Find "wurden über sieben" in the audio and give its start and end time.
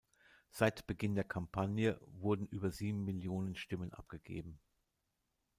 2.07-3.03